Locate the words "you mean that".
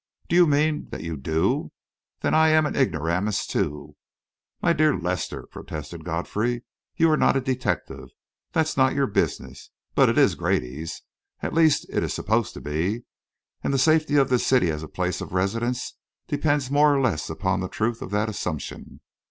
0.35-1.03